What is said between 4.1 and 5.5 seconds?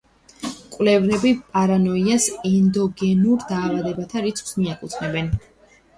რიცხვს მიაკუთვნებენ.